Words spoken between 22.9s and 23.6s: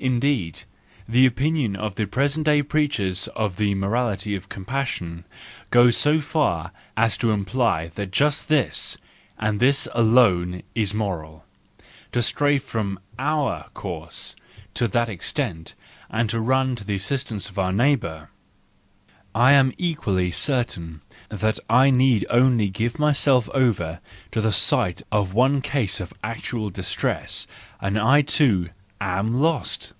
myself